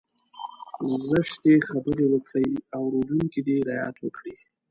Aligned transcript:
زشتې 1.09 1.53
خبرې 1.69 2.05
وکړي 2.13 2.49
اورېدونکی 2.79 3.39
دې 3.47 3.57
رعايت 3.69 3.97
وکړي. 4.01 4.35